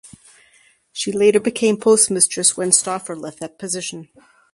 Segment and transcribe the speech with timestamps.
[0.91, 4.09] She later became postmistress when Stauffer left that position.